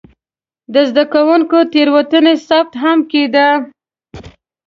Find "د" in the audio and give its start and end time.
0.73-0.75, 1.63-1.67